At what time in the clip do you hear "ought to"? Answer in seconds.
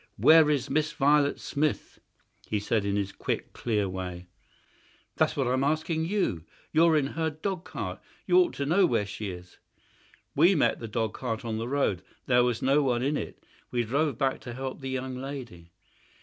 8.39-8.65